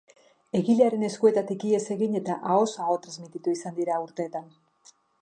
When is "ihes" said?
1.73-1.83